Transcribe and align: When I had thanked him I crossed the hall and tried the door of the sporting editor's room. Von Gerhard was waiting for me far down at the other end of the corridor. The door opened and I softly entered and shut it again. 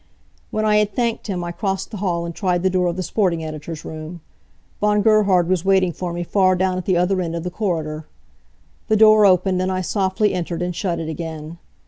When 0.49 0.65
I 0.65 0.77
had 0.77 0.95
thanked 0.95 1.27
him 1.27 1.43
I 1.43 1.51
crossed 1.51 1.91
the 1.91 1.97
hall 1.97 2.25
and 2.25 2.33
tried 2.33 2.63
the 2.63 2.71
door 2.71 2.87
of 2.87 2.95
the 2.95 3.03
sporting 3.03 3.43
editor's 3.43 3.85
room. 3.85 4.21
Von 4.79 5.03
Gerhard 5.03 5.47
was 5.47 5.63
waiting 5.63 5.91
for 5.91 6.11
me 6.11 6.23
far 6.23 6.55
down 6.55 6.79
at 6.79 6.85
the 6.85 6.97
other 6.97 7.21
end 7.21 7.35
of 7.35 7.43
the 7.43 7.51
corridor. 7.51 8.07
The 8.87 8.97
door 8.97 9.27
opened 9.27 9.61
and 9.61 9.71
I 9.71 9.81
softly 9.81 10.33
entered 10.33 10.63
and 10.63 10.75
shut 10.75 10.97
it 10.99 11.07
again. 11.07 11.59